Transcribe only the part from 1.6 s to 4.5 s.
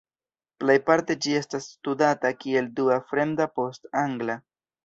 studata kiel dua fremda post angla.